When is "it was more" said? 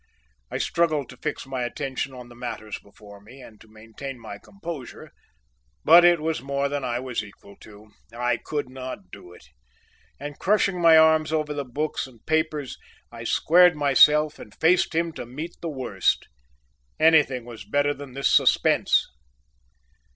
6.03-6.67